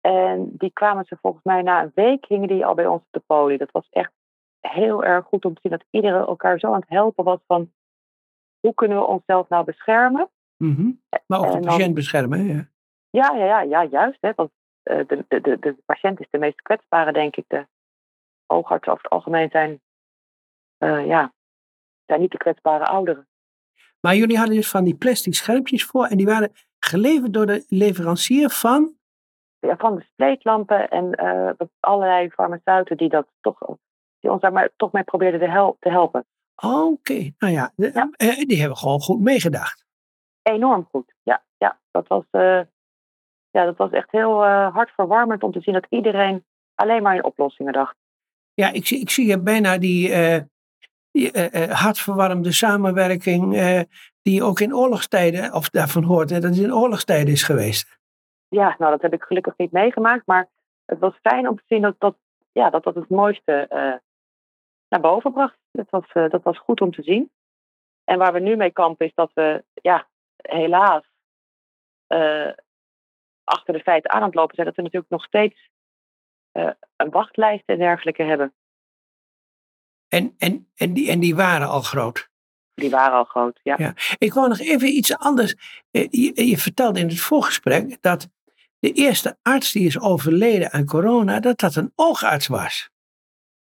En 0.02 0.58
die 0.58 0.72
kwamen 0.72 1.06
ze 1.06 1.18
volgens 1.22 1.44
mij 1.44 1.62
na 1.62 1.84
een 1.84 1.92
week 1.96 2.26
hingen 2.26 2.48
die 2.48 2.66
al 2.66 2.74
bij 2.74 2.88
ons 2.88 3.02
op 3.02 3.12
de 3.12 3.20
poli. 3.20 3.58
Dat 3.58 3.72
was 3.72 3.88
echt 3.90 4.12
heel 4.60 5.04
erg 5.04 5.26
goed 5.26 5.46
om 5.46 5.54
te 5.54 5.60
zien 5.62 5.72
dat 5.72 5.86
iedereen 5.90 6.26
elkaar 6.26 6.60
zo 6.60 6.68
aan 6.68 6.80
het 6.80 6.90
helpen 6.90 7.24
was 7.24 7.40
van 7.46 7.72
hoe 8.60 8.74
kunnen 8.74 8.98
we 8.98 9.06
onszelf 9.06 9.50
nou 9.50 9.66
beschermen. 9.66 10.30
Mm 10.58 10.76
-hmm. 10.76 11.02
Maar 11.28 11.40
ook 11.40 11.52
de 11.52 11.60
patiënt 11.60 11.80
dan, 11.80 11.94
beschermen, 11.94 12.46
ja. 12.46 12.68
Ja, 13.10 13.36
ja, 13.36 13.46
ja, 13.46 13.62
ja 13.62 13.84
juist. 13.84 14.18
Hè, 14.22 14.32
want 14.36 14.52
uh, 14.84 15.08
de, 15.08 15.26
de, 15.28 15.42
de, 15.42 15.60
de 15.60 15.78
patiënt 15.86 16.20
is 16.20 16.28
de 16.30 16.38
meest 16.38 16.62
kwetsbare, 16.62 17.14
denk 17.14 17.36
ik. 17.36 17.44
De, 17.48 17.66
oogartsen 18.48 18.92
over 18.92 19.04
het 19.04 19.12
algemeen 19.12 19.50
zijn, 19.50 19.82
uh, 20.80 21.06
ja, 21.06 21.34
zijn 22.06 22.20
niet 22.20 22.32
de 22.32 22.38
kwetsbare 22.38 22.86
ouderen. 22.86 23.28
Maar 24.00 24.16
jullie 24.16 24.38
hadden 24.38 24.56
dus 24.56 24.70
van 24.70 24.84
die 24.84 24.96
plastic 24.96 25.34
schermpjes 25.34 25.86
voor 25.86 26.06
en 26.06 26.18
die 26.18 26.26
waren 26.26 26.52
geleverd 26.80 27.34
door 27.34 27.46
de 27.46 27.66
leverancier 27.68 28.50
van? 28.50 28.96
Ja, 29.60 29.76
van 29.78 29.96
de 29.96 30.02
spleetlampen 30.02 30.90
en 30.90 31.24
uh, 31.24 31.68
allerlei 31.80 32.30
farmaceuten 32.30 32.98
die, 32.98 33.10
dat 33.10 33.28
toch, 33.42 33.60
die 34.20 34.32
ons 34.32 34.42
daar 34.42 34.54
maar 34.54 34.70
toch 34.76 34.92
mee 34.92 35.04
probeerden 35.04 35.40
te 35.80 35.90
helpen. 35.90 36.26
Oké, 36.62 36.76
okay. 36.76 37.34
nou 37.38 37.54
ja, 37.54 37.72
ja, 37.76 38.10
uh, 38.18 38.46
die 38.46 38.60
hebben 38.60 38.78
gewoon 38.78 39.00
goed 39.00 39.20
meegedacht. 39.20 39.86
Enorm 40.42 40.88
goed, 40.92 41.14
ja. 41.24 41.44
ja 41.58 41.80
dat, 41.92 42.08
was, 42.08 42.24
ja 43.50 43.66
dat 43.66 43.78
was 43.78 43.92
echt 43.92 44.12
heel 44.12 44.46
hartverwarmend 44.46 45.44
om 45.44 45.52
te 45.52 45.62
zien 45.62 45.74
dat 45.74 45.86
iedereen 45.90 46.46
alleen 46.76 47.02
maar 47.02 47.16
in 47.16 47.24
oplossingen 47.24 47.74
dacht. 47.74 47.96
Ja, 48.54 48.72
ik, 48.72 48.88
zie, 48.88 49.00
ik 49.00 49.10
zie 49.10 49.28
je 49.28 49.42
bijna 49.42 49.78
die, 49.78 50.10
uh, 50.10 50.40
die 51.12 51.52
uh, 51.52 51.72
hartverwarmde 51.72 52.52
samenwerking 52.52 53.54
uh, 53.54 53.82
die 54.22 54.34
je 54.34 54.44
ook 54.44 54.60
in 54.60 54.76
oorlogstijden, 54.76 55.54
of 55.54 55.70
daarvan 55.70 56.04
hoort, 56.04 56.30
hè, 56.30 56.40
dat 56.40 56.50
het 56.50 56.64
in 56.64 56.74
oorlogstijden 56.74 57.34
is 57.34 57.44
geweest. 57.44 58.00
Ja, 58.48 58.76
nou 58.78 58.92
dat 58.92 59.02
heb 59.02 59.14
ik 59.14 59.24
gelukkig 59.24 59.54
niet 59.58 59.72
meegemaakt, 59.72 60.26
maar 60.26 60.50
het 60.86 61.00
was 61.00 61.14
fijn 61.22 61.48
om 61.48 61.56
te 61.56 61.64
zien 61.68 61.82
dat 61.82 61.96
dat, 61.98 62.16
ja, 62.52 62.70
dat, 62.70 62.84
dat 62.84 62.96
het 62.96 63.10
mooiste 63.10 63.68
naar 64.90 65.02
boven 65.02 65.32
bracht. 65.32 65.58
Dat 65.72 65.90
was, 65.90 66.30
dat 66.32 66.44
was 66.44 66.58
goed 66.60 66.82
om 66.82 66.92
te 66.92 67.04
zien. 67.04 67.32
En 68.04 68.18
waar 68.18 68.34
we 68.34 68.40
nu 68.40 68.56
mee 68.56 68.72
kampen 68.72 69.06
is 69.06 69.14
dat 69.14 69.32
we, 69.34 69.64
ja, 69.74 70.08
helaas 70.38 71.04
achter 73.44 73.74
de 73.74 73.80
feiten 73.80 74.12
aan 74.12 74.24
het 74.24 74.36
lopen 74.36 74.56
zijn, 74.56 74.68
dat 74.68 74.76
we 74.76 74.82
natuurlijk 74.82 75.12
nog 75.12 75.24
steeds 75.24 75.70
uh, 76.54 76.72
een 76.96 77.10
wachtlijst 77.10 77.64
en 77.66 77.78
dergelijke 77.78 78.24
hebben. 78.24 78.54
En, 80.08 80.36
en, 80.38 80.68
en, 80.76 80.94
die, 80.94 81.10
en 81.10 81.20
die 81.20 81.36
waren 81.36 81.68
al 81.68 81.82
groot? 81.82 82.30
Die 82.74 82.90
waren 82.90 83.18
al 83.18 83.24
groot, 83.24 83.60
ja. 83.64 83.76
ja. 83.78 83.94
Ik 84.18 84.34
wou 84.34 84.48
nog 84.48 84.60
even 84.60 84.88
iets 84.88 85.18
anders. 85.18 85.56
Eh, 85.92 86.08
je, 86.10 86.48
je, 86.48 86.58
vertelde 86.58 87.00
in 87.00 87.08
het 87.08 87.20
voorgesprek 87.20 88.02
dat 88.02 88.30
de 88.80 88.92
eerste 88.92 89.38
arts 89.42 89.72
die 89.72 89.86
is 89.86 90.00
overleden 90.00 90.72
aan 90.72 90.86
corona, 90.86 91.40
dat 91.40 91.60
dat 91.60 91.76
een 91.76 91.92
oogarts 91.96 92.48
was. 92.48 92.90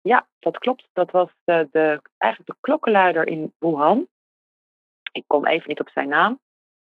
Ja, 0.07 0.27
dat 0.39 0.57
klopt. 0.57 0.89
Dat 0.93 1.11
was 1.11 1.29
de, 1.43 1.67
de, 1.71 2.01
eigenlijk 2.17 2.51
de 2.51 2.57
klokkenluider 2.61 3.27
in 3.27 3.53
Wuhan. 3.57 4.07
Ik 5.11 5.23
kom 5.27 5.45
even 5.45 5.69
niet 5.69 5.79
op 5.79 5.89
zijn 5.89 6.09
naam. 6.09 6.39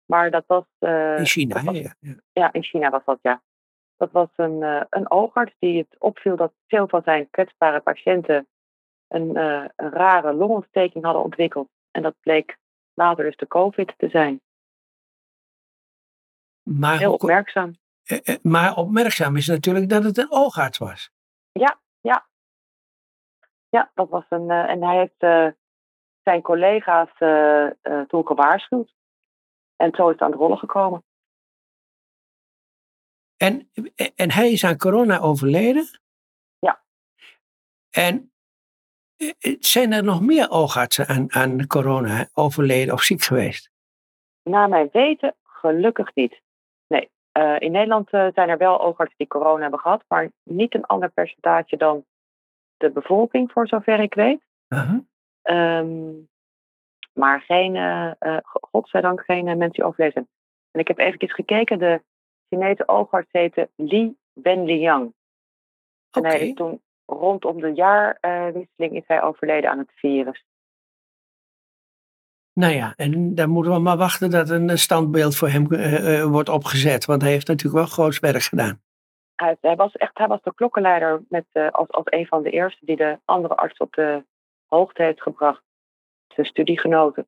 Maar 0.06 0.30
dat 0.30 0.44
was... 0.46 0.64
Uh, 0.78 1.18
in 1.18 1.26
China, 1.26 1.62
was, 1.62 1.78
ja, 1.78 1.94
ja. 2.00 2.14
Ja, 2.32 2.52
in 2.52 2.62
China 2.62 2.90
was 2.90 3.04
dat, 3.04 3.18
ja. 3.22 3.42
Dat 3.96 4.10
was 4.10 4.28
een, 4.36 4.60
uh, 4.60 4.82
een 4.90 5.10
oogarts 5.10 5.54
die 5.58 5.78
het 5.78 5.96
opviel 5.98 6.36
dat 6.36 6.52
veel 6.66 6.88
van 6.88 7.02
zijn 7.02 7.30
kwetsbare 7.30 7.80
patiënten 7.80 8.48
een, 9.08 9.36
uh, 9.36 9.64
een 9.76 9.90
rare 9.90 10.32
longontsteking 10.32 11.04
hadden 11.04 11.22
ontwikkeld. 11.22 11.68
En 11.90 12.02
dat 12.02 12.14
bleek 12.20 12.56
later 12.94 13.24
dus 13.24 13.36
de 13.36 13.46
COVID 13.46 13.94
te 13.96 14.08
zijn. 14.08 14.40
Maar 16.62 16.98
Heel 16.98 17.12
opmerkzaam. 17.12 17.74
Maar 18.42 18.76
opmerkzaam 18.76 19.36
is 19.36 19.46
natuurlijk 19.46 19.88
dat 19.88 20.04
het 20.04 20.18
een 20.18 20.32
oogarts 20.32 20.78
was. 20.78 21.10
Ja, 21.52 21.80
ja. 22.00 22.28
Ja, 23.70 23.90
dat 23.94 24.08
was 24.08 24.24
een. 24.28 24.50
en 24.50 24.82
hij 24.82 24.96
heeft 24.96 25.52
zijn 26.22 26.42
collega's 26.42 27.10
toen 28.08 28.26
gewaarschuwd. 28.26 28.94
En 29.76 29.94
zo 29.94 30.06
is 30.06 30.12
het 30.12 30.22
aan 30.22 30.30
het 30.30 30.40
rollen 30.40 30.58
gekomen. 30.58 31.04
En, 33.36 33.70
en 34.14 34.30
hij 34.30 34.52
is 34.52 34.64
aan 34.64 34.76
corona 34.76 35.18
overleden? 35.18 36.00
Ja. 36.58 36.82
En 37.90 38.32
zijn 39.58 39.92
er 39.92 40.04
nog 40.04 40.20
meer 40.20 40.50
oogartsen 40.50 41.06
aan, 41.06 41.32
aan 41.32 41.66
corona 41.66 42.28
overleden 42.32 42.94
of 42.94 43.02
ziek 43.02 43.22
geweest? 43.22 43.70
Naar 44.42 44.68
mijn 44.68 44.88
weten 44.92 45.34
gelukkig 45.42 46.14
niet. 46.14 46.40
Nee, 46.86 47.10
uh, 47.38 47.60
in 47.60 47.72
Nederland 47.72 48.12
uh, 48.12 48.26
zijn 48.34 48.48
er 48.48 48.58
wel 48.58 48.80
oogartsen 48.80 49.18
die 49.18 49.26
corona 49.26 49.60
hebben 49.60 49.80
gehad, 49.80 50.04
maar 50.08 50.30
niet 50.42 50.74
een 50.74 50.84
ander 50.84 51.10
percentage 51.10 51.76
dan 51.76 52.04
de 52.80 52.90
bevolking, 52.90 53.52
voor 53.52 53.68
zover 53.68 54.00
ik 54.00 54.14
weet. 54.14 54.40
Uh 54.68 54.90
-huh. 54.90 55.78
um, 55.78 56.28
maar 57.12 57.40
geen, 57.40 57.74
uh, 57.74 58.12
godzijdank 58.42 59.20
geen 59.20 59.44
mensen 59.44 59.70
die 59.70 59.84
overleden 59.84 60.12
zijn. 60.12 60.28
En 60.70 60.80
ik 60.80 60.88
heb 60.88 60.98
even 60.98 61.28
gekeken, 61.28 61.78
de 61.78 62.02
Chinese 62.48 62.88
oogarts 62.88 63.28
heette 63.32 63.68
Li 63.76 64.16
Wenliang. 64.32 65.12
En 66.10 66.20
okay. 66.20 66.30
hij 66.30 66.48
is 66.48 66.54
toen 66.54 66.80
rondom 67.04 67.60
de 67.60 67.72
jaarwisseling 67.72 68.96
is 68.96 69.04
hij 69.06 69.22
overleden 69.22 69.70
aan 69.70 69.78
het 69.78 69.92
virus. 69.94 70.44
Nou 72.52 72.72
ja, 72.72 72.92
en 72.96 73.34
dan 73.34 73.50
moeten 73.50 73.72
we 73.72 73.78
maar 73.78 73.96
wachten 73.96 74.30
dat 74.30 74.50
een 74.50 74.78
standbeeld 74.78 75.36
voor 75.36 75.48
hem 75.48 75.66
uh, 75.72 76.24
wordt 76.24 76.48
opgezet. 76.48 77.04
Want 77.04 77.22
hij 77.22 77.30
heeft 77.30 77.46
natuurlijk 77.46 77.78
wel 77.78 77.92
groot 77.92 78.18
werk 78.18 78.42
gedaan. 78.42 78.80
Hij, 79.40 79.56
hij 79.60 79.76
was 79.76 79.96
echt 79.96 80.18
hij 80.18 80.26
was 80.26 80.42
de 80.42 80.54
klokkenleider 80.54 81.22
met, 81.28 81.44
uh, 81.52 81.70
als, 81.70 81.90
als 81.90 82.04
een 82.04 82.26
van 82.26 82.42
de 82.42 82.50
eerste 82.50 82.86
die 82.86 82.96
de 82.96 83.18
andere 83.24 83.54
arts 83.56 83.78
op 83.78 83.92
de 83.92 84.24
hoogte 84.66 85.02
heeft 85.02 85.22
gebracht. 85.22 85.62
Zijn 86.28 86.46
studiegenoten. 86.46 87.26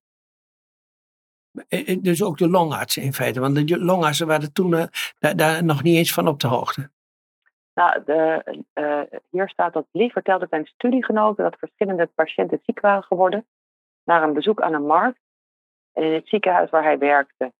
Dus 2.00 2.22
ook 2.22 2.38
de 2.38 2.48
longartsen 2.48 3.02
in 3.02 3.12
feite. 3.12 3.40
Want 3.40 3.68
de 3.68 3.78
longartsen 3.78 4.26
waren 4.26 4.52
toen 4.52 4.70
daar, 5.18 5.36
daar 5.36 5.64
nog 5.64 5.82
niet 5.82 5.96
eens 5.96 6.14
van 6.14 6.28
op 6.28 6.40
de 6.40 6.46
hoogte. 6.46 6.90
Nou, 7.74 8.04
de, 8.04 8.42
uh, 8.74 9.18
hier 9.30 9.48
staat 9.48 9.72
dat 9.72 9.86
Lee 9.90 10.12
vertelde 10.12 10.46
zijn 10.50 10.66
studiegenoten 10.66 11.44
dat 11.44 11.58
verschillende 11.58 12.06
patiënten 12.06 12.60
ziek 12.62 12.80
waren 12.80 13.02
geworden 13.02 13.46
na 14.04 14.22
een 14.22 14.32
bezoek 14.32 14.60
aan 14.60 14.74
een 14.74 14.86
markt 14.86 15.20
en 15.92 16.02
in 16.02 16.12
het 16.12 16.28
ziekenhuis 16.28 16.70
waar 16.70 16.82
hij 16.82 16.98
werkte 16.98 17.52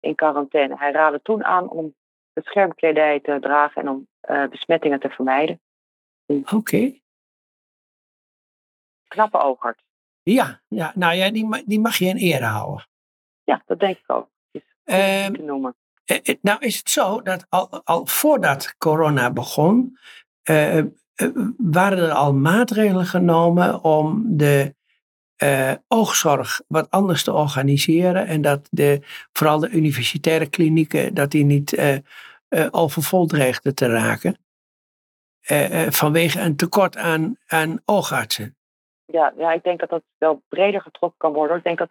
in 0.00 0.14
quarantaine. 0.14 0.78
Hij 0.78 0.92
raadde 0.92 1.22
toen 1.22 1.44
aan 1.44 1.68
om 1.68 1.94
beschermkledij 2.42 3.20
te 3.20 3.38
dragen 3.40 3.82
en 3.82 3.88
om 3.88 4.08
uh, 4.30 4.48
besmettingen 4.48 5.00
te 5.00 5.08
vermijden. 5.08 5.60
Oké. 6.26 6.54
Okay. 6.54 7.02
Knappe 9.08 9.38
oogarts. 9.38 9.82
Ja, 10.22 10.60
ja, 10.68 10.92
nou 10.94 11.14
ja, 11.14 11.30
die, 11.30 11.64
die 11.64 11.80
mag 11.80 11.96
je 11.96 12.06
in 12.06 12.16
ere 12.16 12.44
houden. 12.44 12.86
Ja, 13.44 13.62
dat 13.66 13.80
denk 13.80 13.96
ik 13.96 14.12
ook. 14.12 14.28
Is 14.50 14.62
um, 14.84 15.36
te 15.36 15.42
noemen. 15.42 15.76
Nou 16.40 16.58
is 16.60 16.76
het 16.76 16.90
zo 16.90 17.22
dat 17.22 17.46
al, 17.48 17.84
al 17.84 18.06
voordat 18.06 18.74
corona 18.78 19.32
begon, 19.32 19.98
uh, 20.50 20.84
waren 21.56 21.98
er 21.98 22.12
al 22.12 22.34
maatregelen 22.34 23.06
genomen 23.06 23.84
om 23.84 24.36
de 24.36 24.75
uh, 25.42 25.72
oogzorg 25.88 26.60
wat 26.68 26.90
anders 26.90 27.24
te 27.24 27.32
organiseren. 27.32 28.26
En 28.26 28.42
dat 28.42 28.68
de, 28.70 29.00
vooral 29.32 29.58
de 29.58 29.70
universitaire 29.70 30.46
klinieken, 30.46 31.14
dat 31.14 31.30
die 31.30 31.44
niet 31.44 32.02
overvol 32.70 33.26
dreigden 33.26 33.74
te 33.74 33.88
raken. 33.88 34.36
vanwege 35.90 36.40
een 36.40 36.56
tekort 36.56 36.96
aan, 36.96 37.36
aan 37.46 37.80
oogartsen. 37.84 38.56
Ja, 39.04 39.32
ja, 39.36 39.52
ik 39.52 39.62
denk 39.62 39.80
dat 39.80 39.88
dat 39.88 40.02
wel 40.18 40.42
breder 40.48 40.80
getrokken 40.80 41.18
kan 41.18 41.32
worden. 41.32 41.56
Ik 41.56 41.64
denk 41.64 41.78
dat 41.78 41.90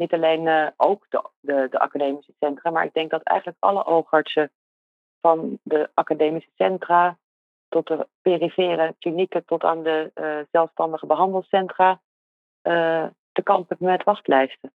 niet 0.00 0.12
alleen 0.12 0.46
uh, 0.46 0.68
ook 0.76 1.06
de, 1.08 1.22
de, 1.40 1.66
de, 1.70 1.78
academische 1.78 2.32
centra, 2.38 2.70
maar 2.70 2.84
ik 2.84 2.94
denk 2.94 3.10
dat 3.10 3.22
eigenlijk 3.22 3.58
alle 3.60 3.84
oogartsen 3.86 4.50
van 5.20 5.58
de 5.62 5.90
academische 5.94 6.50
centra 6.56 7.18
tot 7.68 7.86
de 7.86 8.08
perifere 8.22 8.94
klinieken 8.98 9.44
tot 9.44 9.62
aan 9.62 9.82
de 9.82 10.10
uh, 10.14 10.38
zelfstandige 10.50 11.06
behandelcentra 11.06 11.90
uh, 11.90 11.96
te 12.62 13.42
kampen 13.42 13.76
met 13.80 14.04
wachtlijsten. 14.04 14.72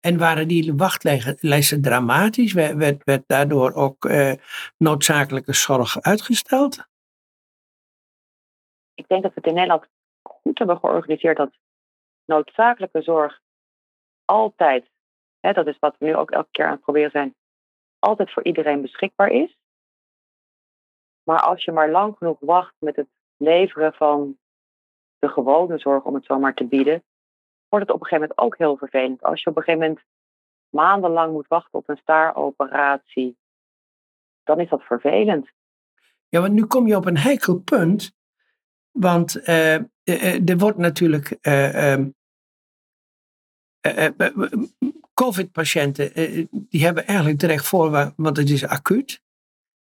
En 0.00 0.18
waren 0.18 0.48
die 0.48 0.74
wachtlijsten 0.74 1.82
dramatisch? 1.82 2.52
Werd, 2.52 3.04
werd, 3.04 3.22
daardoor 3.26 3.72
ook 3.72 4.10
noodzakelijke 4.76 5.52
zorg 5.52 6.00
uitgesteld? 6.00 6.88
Ik 8.94 9.08
denk 9.08 9.22
dat 9.22 9.34
we 9.34 9.40
het 9.40 9.48
in 9.48 9.54
Nederland 9.54 9.86
goed 10.22 10.58
hebben 10.58 10.78
georganiseerd 10.78 11.36
dat 11.36 11.58
noodzakelijke 12.24 13.02
zorg 13.02 13.40
altijd, 14.24 14.90
hè, 15.40 15.52
dat 15.52 15.66
is 15.66 15.78
wat 15.78 15.96
we 15.98 16.04
nu 16.04 16.16
ook 16.16 16.30
elke 16.30 16.50
keer 16.50 16.64
aan 16.64 16.72
het 16.72 16.80
proberen 16.80 17.10
zijn, 17.10 17.34
altijd 17.98 18.32
voor 18.32 18.44
iedereen 18.44 18.82
beschikbaar 18.82 19.30
is. 19.30 19.56
Maar 21.22 21.40
als 21.40 21.64
je 21.64 21.72
maar 21.72 21.90
lang 21.90 22.16
genoeg 22.16 22.40
wacht 22.40 22.74
met 22.78 22.96
het 22.96 23.08
leveren 23.36 23.92
van 23.92 24.38
de 25.18 25.28
gewone 25.28 25.78
zorg, 25.78 26.04
om 26.04 26.14
het 26.14 26.24
zo 26.24 26.38
maar 26.38 26.54
te 26.54 26.64
bieden, 26.64 27.04
wordt 27.68 27.86
het 27.86 27.94
op 27.94 28.00
een 28.00 28.06
gegeven 28.06 28.28
moment 28.28 28.38
ook 28.38 28.58
heel 28.58 28.76
vervelend. 28.76 29.22
Als 29.22 29.42
je 29.42 29.50
op 29.50 29.56
een 29.56 29.62
gegeven 29.62 29.86
moment 29.86 30.06
maandenlang 30.68 31.32
moet 31.32 31.48
wachten 31.48 31.78
op 31.78 31.88
een 31.88 31.96
staaroperatie, 31.96 33.36
dan 34.44 34.60
is 34.60 34.68
dat 34.68 34.82
vervelend. 34.82 35.50
Ja, 36.28 36.40
want 36.40 36.52
nu 36.52 36.64
kom 36.64 36.86
je 36.86 36.96
op 36.96 37.06
een 37.06 37.18
heikel 37.18 37.58
punt. 37.58 38.14
Want 38.90 39.36
uh, 39.36 39.74
uh, 39.74 40.48
er 40.48 40.58
wordt 40.58 40.78
natuurlijk 40.78 41.38
um, 41.42 42.14
COVID-patiënten, 45.14 46.12
die 46.50 46.84
hebben 46.84 47.06
eigenlijk 47.06 47.38
terecht 47.38 47.66
voor, 47.66 48.12
want 48.16 48.36
het 48.36 48.50
is 48.50 48.66
acuut. 48.66 49.22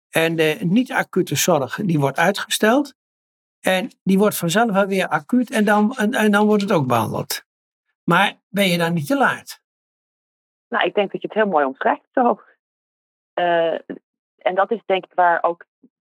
En 0.09 0.35
de 0.35 0.57
niet-acute 0.61 1.35
zorg, 1.35 1.75
die 1.75 1.99
wordt 1.99 2.17
uitgesteld. 2.17 2.95
En 3.65 3.89
die 4.03 4.17
wordt 4.17 4.37
vanzelf 4.37 4.71
wel 4.71 4.85
weer 4.85 5.07
acuut 5.07 5.51
en 5.51 5.65
dan, 5.65 5.91
en, 5.91 6.13
en, 6.13 6.31
dan 6.31 6.45
wordt 6.45 6.61
het 6.61 6.71
ook 6.71 6.87
behandeld. 6.87 7.43
Maar 8.03 8.33
ben 8.49 8.67
je 8.67 8.77
dan 8.77 8.93
niet 8.93 9.07
te 9.07 9.17
laat? 9.17 9.61
Nou, 10.67 10.85
ik 10.85 10.93
denk 10.93 11.11
dat 11.11 11.21
je 11.21 11.27
het 11.27 11.37
heel 11.37 11.47
mooi 11.47 11.65
omschrijft 11.65 12.07
zo. 12.11 12.41
Uh, 13.39 13.73
en 14.37 14.55
dat 14.55 14.71
is 14.71 14.81
denk 14.85 15.05
ik 15.05 15.13
waar 15.13 15.43
ook 15.43 15.65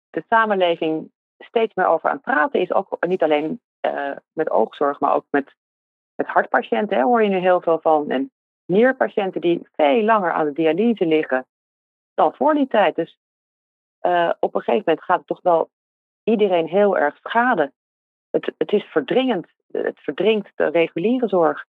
de 0.09 0.23
samenleving 0.29 1.11
steeds 1.37 1.73
meer 1.73 1.87
over 1.87 2.09
aan 2.09 2.15
het 2.15 2.25
praten 2.25 2.59
is. 2.59 2.71
Ook 2.71 2.97
niet 3.07 3.23
alleen 3.23 3.61
uh, 3.81 4.15
met 4.33 4.49
oogzorg, 4.49 4.99
maar 4.99 5.13
ook 5.13 5.25
met 5.29 5.55
met 6.17 6.27
hartpatiënten 6.27 6.97
hè, 6.97 7.03
hoor 7.03 7.23
je 7.23 7.29
nu 7.29 7.37
heel 7.37 7.61
veel 7.61 7.79
van. 7.79 8.09
En 8.09 8.31
nierpatiënten 8.65 9.41
die 9.41 9.67
veel 9.75 10.03
langer 10.03 10.31
aan 10.31 10.45
de 10.45 10.53
dialyse 10.53 11.05
liggen 11.05 11.45
dan 12.13 12.33
voor 12.33 12.53
die 12.53 12.67
tijd. 12.67 12.95
Dus 12.95 13.19
uh, 14.01 14.31
op 14.39 14.55
een 14.55 14.61
gegeven 14.61 14.83
moment 14.85 15.05
gaat 15.05 15.17
het 15.17 15.27
toch 15.27 15.41
wel 15.41 15.69
iedereen 16.27 16.67
heel 16.67 16.97
erg 16.97 17.17
schade. 17.17 17.71
Het, 18.29 18.51
het 18.57 18.71
is 18.71 18.83
verdringend. 18.83 19.47
Het 19.71 19.99
verdringt 19.99 20.51
de 20.55 20.69
reguliere 20.69 21.27
zorg. 21.27 21.65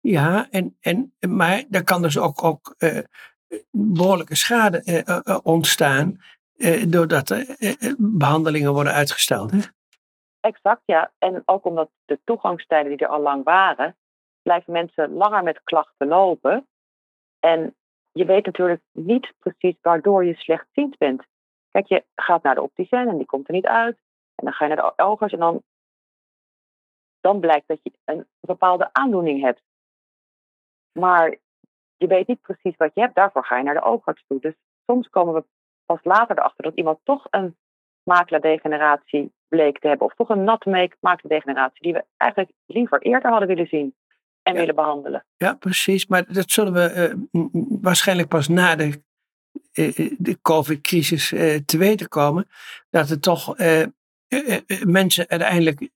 Ja, 0.00 0.46
en, 0.50 0.76
en, 0.80 1.14
maar 1.28 1.64
er 1.70 1.84
kan 1.84 2.02
dus 2.02 2.18
ook, 2.18 2.44
ook 2.44 2.74
uh, 2.78 2.98
behoorlijke 3.70 4.36
schade 4.36 5.04
uh, 5.06 5.38
ontstaan 5.42 6.20
doordat 6.88 7.30
er 7.30 7.56
behandelingen 7.98 8.72
worden 8.72 8.92
uitgesteld. 8.92 9.50
Hè? 9.50 9.58
Exact, 10.40 10.82
ja. 10.84 11.12
En 11.18 11.42
ook 11.44 11.64
omdat 11.64 11.90
de 12.04 12.20
toegangstijden 12.24 12.96
die 12.96 13.06
er 13.06 13.12
al 13.12 13.20
lang 13.20 13.44
waren, 13.44 13.96
blijven 14.42 14.72
mensen 14.72 15.12
langer 15.12 15.42
met 15.42 15.60
klachten 15.64 16.08
lopen. 16.08 16.66
En 17.40 17.74
je 18.12 18.24
weet 18.24 18.46
natuurlijk 18.46 18.80
niet 18.92 19.32
precies 19.38 19.76
waardoor 19.80 20.24
je 20.24 20.34
slechtziend 20.34 20.98
bent. 20.98 21.24
Kijk, 21.76 21.88
je 21.88 22.04
gaat 22.14 22.42
naar 22.42 22.54
de 22.54 22.62
opticien 22.62 23.08
en 23.08 23.16
die 23.16 23.26
komt 23.26 23.48
er 23.48 23.54
niet 23.54 23.66
uit. 23.66 23.96
En 24.34 24.44
dan 24.44 24.52
ga 24.52 24.66
je 24.66 24.74
naar 24.74 24.84
de 24.96 25.02
oogarts 25.04 25.34
en 25.34 25.40
dan, 25.40 25.62
dan 27.20 27.40
blijkt 27.40 27.68
dat 27.68 27.78
je 27.82 27.92
een 28.04 28.26
bepaalde 28.40 28.88
aandoening 28.92 29.42
hebt. 29.42 29.62
Maar 30.92 31.36
je 31.96 32.06
weet 32.06 32.26
niet 32.26 32.40
precies 32.40 32.76
wat 32.76 32.90
je 32.94 33.00
hebt, 33.00 33.14
daarvoor 33.14 33.44
ga 33.44 33.56
je 33.56 33.64
naar 33.64 33.74
de 33.74 33.82
oogarts 33.84 34.24
toe. 34.26 34.40
Dus 34.40 34.54
soms 34.86 35.08
komen 35.08 35.34
we 35.34 35.44
pas 35.86 36.04
later 36.04 36.38
erachter 36.38 36.64
dat 36.64 36.74
iemand 36.74 36.98
toch 37.02 37.26
een 37.30 37.56
makelaardegeneratie 38.02 39.32
bleek 39.48 39.78
te 39.78 39.88
hebben. 39.88 40.06
Of 40.06 40.14
toch 40.14 40.28
een 40.28 40.44
natte 40.44 40.94
makelaardegeneratie 41.00 41.82
die 41.82 41.92
we 41.92 42.04
eigenlijk 42.16 42.52
liever 42.66 43.02
eerder 43.02 43.30
hadden 43.30 43.48
willen 43.48 43.66
zien 43.66 43.94
en 44.42 44.52
Ja. 44.52 44.58
willen 44.58 44.74
behandelen. 44.74 45.24
Ja, 45.36 45.54
precies. 45.54 46.06
Maar 46.06 46.32
dat 46.32 46.50
zullen 46.50 46.72
we 46.72 46.82
eh, 46.82 47.14
waarschijnlijk 47.80 48.28
pas 48.28 48.48
na 48.48 48.76
de 48.76 49.04
de 50.18 50.38
COVID-crisis 50.42 51.28
te 51.66 51.78
weten 51.78 52.08
komen, 52.08 52.48
dat 52.90 53.10
er 53.10 53.20
toch 53.20 53.56
mensen 54.84 55.28
uiteindelijk 55.28 55.88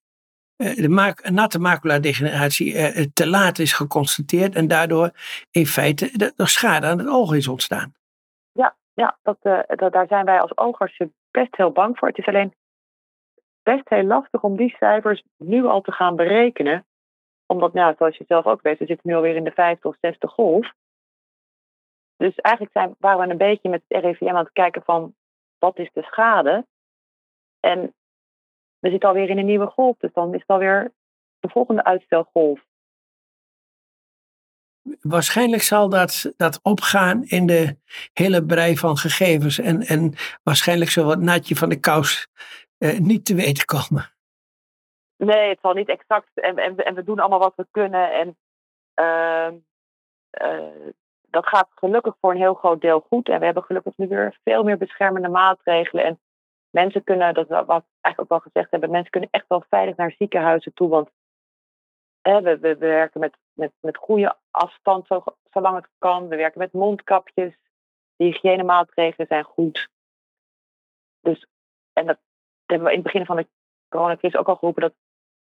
de 0.56 0.88
maak, 0.88 1.30
natte 1.30 1.58
maculadegeneratie 1.58 3.12
te 3.12 3.28
laat 3.28 3.58
is 3.58 3.72
geconstateerd 3.72 4.54
en 4.54 4.68
daardoor 4.68 5.10
in 5.50 5.66
feite 5.66 6.32
er 6.36 6.48
schade 6.48 6.86
aan 6.86 6.98
het 6.98 7.08
oog 7.08 7.34
is 7.34 7.48
ontstaan. 7.48 7.94
Ja, 8.52 8.76
ja 8.94 9.18
dat, 9.22 9.36
daar 9.92 10.06
zijn 10.06 10.24
wij 10.24 10.40
als 10.40 10.56
oogartsen 10.56 11.14
best 11.30 11.56
heel 11.56 11.70
bang 11.70 11.98
voor. 11.98 12.08
Het 12.08 12.18
is 12.18 12.26
alleen 12.26 12.54
best 13.62 13.88
heel 13.88 14.04
lastig 14.04 14.42
om 14.42 14.56
die 14.56 14.74
cijfers 14.78 15.22
nu 15.36 15.64
al 15.64 15.80
te 15.80 15.92
gaan 15.92 16.16
berekenen. 16.16 16.84
Omdat, 17.46 17.72
nou, 17.72 17.94
zoals 17.98 18.16
je 18.16 18.24
zelf 18.28 18.44
ook 18.44 18.62
weet, 18.62 18.78
we 18.78 18.86
zitten 18.86 19.10
nu 19.10 19.16
alweer 19.16 19.36
in 19.36 19.44
de 19.44 19.50
vijfde 19.50 19.88
of 19.88 19.96
zesde 20.00 20.28
golf. 20.28 20.72
Dus 22.20 22.34
eigenlijk 22.34 22.76
zijn, 22.76 22.94
waren 22.98 23.26
we 23.26 23.32
een 23.32 23.38
beetje 23.38 23.68
met 23.68 23.82
het 23.88 24.04
RIVM 24.04 24.28
aan 24.28 24.44
het 24.44 24.52
kijken 24.52 24.82
van 24.82 25.14
wat 25.58 25.78
is 25.78 25.90
de 25.92 26.02
schade. 26.02 26.66
En 27.60 27.94
we 28.78 28.90
zitten 28.90 29.08
alweer 29.08 29.28
in 29.28 29.38
een 29.38 29.46
nieuwe 29.46 29.66
golf, 29.66 29.96
dus 29.98 30.12
dan 30.12 30.34
is 30.34 30.40
het 30.40 30.48
alweer 30.48 30.92
de 31.38 31.48
volgende 31.48 31.84
uitstelgolf. 31.84 32.60
Waarschijnlijk 35.00 35.62
zal 35.62 35.88
dat, 35.88 36.32
dat 36.36 36.60
opgaan 36.62 37.24
in 37.24 37.46
de 37.46 37.76
hele 38.12 38.44
brei 38.44 38.76
van 38.76 38.96
gegevens. 38.96 39.58
En, 39.58 39.82
en 39.82 40.14
waarschijnlijk 40.42 40.90
zal 40.90 41.04
wat 41.04 41.20
natje 41.20 41.56
van 41.56 41.68
de 41.68 41.80
kous 41.80 42.28
eh, 42.78 42.98
niet 42.98 43.24
te 43.24 43.34
weten 43.34 43.64
komen. 43.64 44.12
Nee, 45.16 45.48
het 45.48 45.58
zal 45.60 45.72
niet 45.72 45.88
exact. 45.88 46.30
En, 46.34 46.56
en, 46.56 46.76
en 46.76 46.94
we 46.94 47.04
doen 47.04 47.18
allemaal 47.18 47.38
wat 47.38 47.56
we 47.56 47.66
kunnen. 47.70 48.12
En 48.12 48.36
uh, 49.00 49.52
uh, 50.42 50.92
dat 51.30 51.46
gaat 51.46 51.68
gelukkig 51.74 52.16
voor 52.20 52.30
een 52.30 52.36
heel 52.36 52.54
groot 52.54 52.80
deel 52.80 53.00
goed. 53.00 53.28
En 53.28 53.38
we 53.38 53.44
hebben 53.44 53.62
gelukkig 53.62 53.96
nu 53.96 54.08
weer 54.08 54.38
veel 54.44 54.62
meer 54.62 54.76
beschermende 54.76 55.28
maatregelen. 55.28 56.04
En 56.04 56.20
mensen 56.70 57.04
kunnen, 57.04 57.34
dat 57.34 57.48
wat 57.48 57.66
we 57.66 57.82
eigenlijk 58.00 58.20
ook 58.20 58.28
wel 58.28 58.52
gezegd 58.52 58.70
hebben, 58.70 58.90
mensen 58.90 59.10
kunnen 59.10 59.30
echt 59.32 59.44
wel 59.48 59.64
veilig 59.68 59.96
naar 59.96 60.14
ziekenhuizen 60.18 60.74
toe. 60.74 60.88
Want 60.88 61.10
hè, 62.20 62.40
we, 62.40 62.58
we, 62.58 62.76
werken 62.76 63.20
met, 63.20 63.36
met, 63.52 63.72
met 63.80 63.96
goede 63.96 64.36
afstand 64.50 65.06
zo, 65.06 65.24
zolang 65.50 65.76
het 65.76 65.88
kan. 65.98 66.28
We 66.28 66.36
werken 66.36 66.60
met 66.60 66.72
mondkapjes. 66.72 67.54
De 68.16 68.24
hygiënemaatregelen 68.24 69.26
zijn 69.26 69.44
goed. 69.44 69.88
Dus, 71.20 71.46
en 71.92 72.06
dat 72.06 72.18
hebben 72.66 72.86
we 72.86 72.94
in 72.94 73.00
het 73.00 73.12
begin 73.12 73.26
van 73.26 73.36
de 73.36 73.48
coronacrisis 73.88 74.38
ook 74.38 74.48
al 74.48 74.56
geroepen, 74.56 74.82
dat 74.82 74.94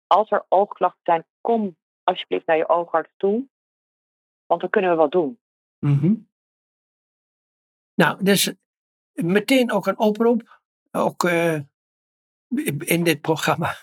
als 0.08 0.32
er 0.32 0.46
oogklachten 0.50 1.02
zijn, 1.04 1.26
kom 1.42 1.78
alsjeblieft 2.04 2.46
naar 2.46 2.58
je 2.58 2.70
oogarts 2.70 3.12
toe. 3.18 3.48
Want 4.46 4.62
dan 4.62 4.70
kunnen 4.70 4.92
we 4.92 4.98
wat 4.98 5.12
doen. 5.12 5.40
Mm 5.80 6.28
Nou, 7.94 8.24
dus 8.24 8.54
meteen 9.14 9.72
ook 9.72 9.88
een 9.88 10.00
oproep, 10.00 10.62
ook 10.92 11.24
uh, 11.24 11.60
in 12.80 13.04
dit 13.04 13.22
programma. 13.22 13.74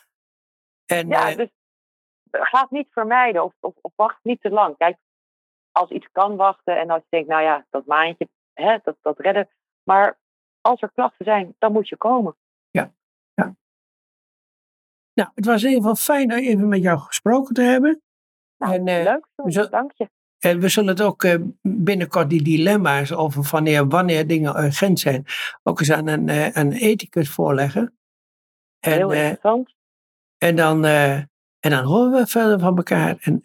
En, 0.86 1.08
ja, 1.08 1.30
uh, 1.30 1.36
dus 1.36 1.50
ga 2.30 2.60
het 2.60 2.70
niet 2.70 2.88
vermijden 2.90 3.44
of, 3.44 3.54
of, 3.60 3.74
of, 3.80 3.92
wacht 3.96 4.18
niet 4.22 4.40
te 4.40 4.50
lang. 4.50 4.76
Kijk, 4.76 4.98
als 5.70 5.90
iets 5.90 6.08
kan 6.12 6.36
wachten 6.36 6.78
en 6.78 6.90
als 6.90 7.02
je 7.02 7.06
denkt, 7.08 7.28
nou 7.28 7.42
ja, 7.42 7.66
dat 7.70 7.86
maandje, 7.86 8.28
hè, 8.52 8.78
dat, 8.82 8.96
dat 9.00 9.18
redden. 9.18 9.48
Maar 9.82 10.18
als 10.60 10.82
er 10.82 10.92
klachten 10.92 11.24
zijn, 11.24 11.54
dan 11.58 11.72
moet 11.72 11.88
je 11.88 11.96
komen. 11.96 12.36
Ja, 12.70 12.92
ja. 13.34 13.54
Nou, 15.12 15.30
het 15.34 15.44
was 15.44 15.62
in 15.62 15.68
ieder 15.68 15.82
geval 15.82 16.16
fijn 16.16 16.30
even 16.30 16.68
met 16.68 16.82
jou 16.82 16.98
gesproken 16.98 17.54
te 17.54 17.62
hebben. 17.62 18.02
Nou, 18.56 18.74
en, 18.74 18.86
uh, 18.86 19.02
leuk, 19.02 19.70
dank 19.70 19.92
je. 19.92 20.10
En 20.44 20.60
we 20.60 20.68
zullen 20.68 20.88
het 20.88 21.02
ook 21.02 21.24
eh, 21.24 21.34
binnenkort 21.62 22.30
die 22.30 22.42
dilemma's 22.42 23.12
over 23.12 23.48
wanneer, 23.50 23.88
wanneer 23.88 24.26
dingen 24.26 24.64
urgent 24.64 25.00
zijn, 25.00 25.24
ook 25.62 25.80
eens 25.80 25.92
aan 25.92 26.06
een, 26.06 26.28
uh, 26.28 26.56
een 26.56 26.72
ethicus 26.72 27.30
voorleggen. 27.30 27.98
En, 28.80 28.92
Heel 28.92 29.12
eh, 29.12 29.18
interessant. 29.18 29.74
en, 30.38 30.56
dan, 30.56 30.84
en 30.84 31.70
dan 31.70 31.84
horen 31.84 32.12
we 32.12 32.26
verder 32.26 32.58
van 32.58 32.76
elkaar. 32.76 33.16
En, 33.20 33.42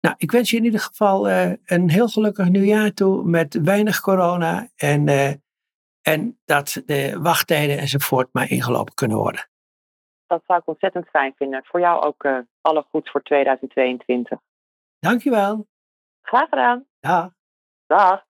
nou, 0.00 0.14
ik 0.16 0.30
wens 0.30 0.50
je 0.50 0.56
in 0.56 0.64
ieder 0.64 0.80
geval 0.80 1.30
een 1.64 1.90
heel 1.90 2.08
gelukkig 2.08 2.48
nieuwjaar 2.48 2.92
toe 2.92 3.24
met 3.24 3.60
weinig 3.62 4.00
corona. 4.00 4.68
En, 4.76 5.08
en 6.02 6.38
dat 6.44 6.82
de 6.86 7.18
wachttijden 7.20 7.78
enzovoort 7.78 8.28
maar 8.32 8.50
ingelopen 8.50 8.94
kunnen 8.94 9.16
worden. 9.16 9.48
Dat 10.26 10.42
zou 10.46 10.58
ik 10.58 10.68
ontzettend 10.68 11.08
fijn 11.08 11.34
vinden. 11.36 11.64
Voor 11.64 11.80
jou 11.80 12.02
ook 12.02 12.44
alle 12.60 12.86
goeds 12.90 13.10
voor 13.10 13.22
2022. 13.22 14.38
Dankjewel. 14.98 15.68
Graag 16.22 16.48
gedaan. 16.48 16.86
Ja. 17.00 17.34
Dag. 17.86 18.29